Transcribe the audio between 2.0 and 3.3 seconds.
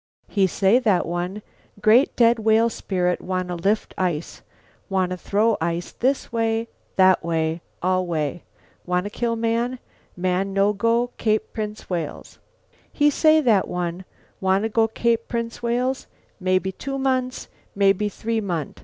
dead whale spirit